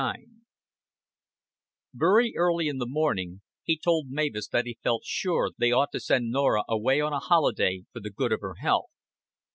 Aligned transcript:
XXIX 0.01 0.15
Very 1.93 2.33
early 2.35 2.67
in 2.67 2.79
the 2.79 2.87
morning 2.87 3.41
he 3.61 3.77
told 3.77 4.07
Mavis 4.09 4.47
that 4.47 4.65
he 4.65 4.79
felt 4.81 5.03
sure 5.05 5.51
they 5.59 5.71
ought 5.71 5.91
to 5.91 5.99
send 5.99 6.31
Norah 6.31 6.63
away 6.67 6.99
on 7.01 7.13
a 7.13 7.19
holiday 7.19 7.83
for 7.93 7.99
the 7.99 8.09
good 8.09 8.31
of 8.31 8.41
her 8.41 8.55
health. 8.55 8.89